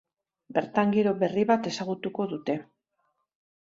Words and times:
Bertan 0.57 0.95
giro 0.95 1.13
berri 1.21 1.45
bat 1.53 1.71
ezagutuko 1.75 2.31
dute. 2.35 2.61